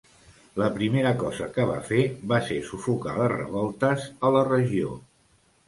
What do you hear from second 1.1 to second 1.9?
cosa que va